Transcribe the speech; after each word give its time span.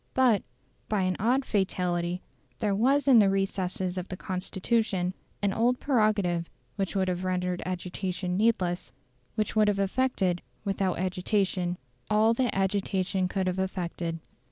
But, 0.15 0.41
by 0.89 1.03
an 1.03 1.15
odd 1.19 1.45
fatality, 1.45 2.23
there 2.57 2.73
was 2.73 3.07
in 3.07 3.19
the 3.19 3.29
recesses 3.29 3.99
of 3.99 4.07
the 4.07 4.17
Constitution 4.17 5.13
an 5.43 5.53
old 5.53 5.79
prerogative 5.79 6.49
which 6.75 6.95
would 6.95 7.07
have 7.07 7.23
rendered 7.23 7.61
agitation 7.67 8.35
needless 8.35 8.93
which 9.35 9.55
would 9.55 9.67
have 9.67 9.77
effected, 9.77 10.41
without 10.65 10.97
agitation, 10.97 11.77
all 12.09 12.33
that 12.33 12.57
agitation 12.57 13.27
could 13.27 13.45
have 13.45 13.59
effected. 13.59 14.17